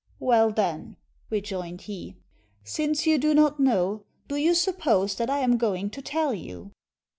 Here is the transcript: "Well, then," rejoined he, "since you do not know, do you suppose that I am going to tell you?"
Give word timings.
"Well, 0.19 0.49
then," 0.49 0.97
rejoined 1.29 1.81
he, 1.81 2.15
"since 2.63 3.05
you 3.05 3.19
do 3.19 3.35
not 3.35 3.59
know, 3.59 4.03
do 4.27 4.35
you 4.35 4.55
suppose 4.55 5.13
that 5.13 5.29
I 5.29 5.41
am 5.41 5.57
going 5.59 5.91
to 5.91 6.01
tell 6.01 6.33
you?" 6.33 6.71